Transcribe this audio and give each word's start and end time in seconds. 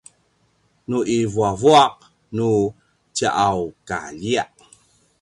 nu 0.89 0.97
i 1.15 1.17
vuavuaq 1.33 1.95
nu 2.35 2.47
tjaukaljiya 3.15 4.43